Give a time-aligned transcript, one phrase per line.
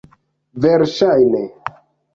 [0.65, 1.47] Verŝajne.